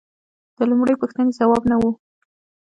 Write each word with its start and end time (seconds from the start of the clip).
د 0.57 0.59
لومړۍ 0.69 0.95
پوښتنې 1.01 1.31
ځواب 1.39 1.63
نه 1.71 1.75
و 1.81 1.83